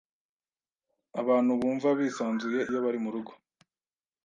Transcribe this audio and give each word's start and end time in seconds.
Abantu 1.21 1.51
bumva 1.59 1.89
bisanzuye 1.99 2.59
iyo 2.69 2.79
bari 2.85 2.99
murugo. 3.05 3.31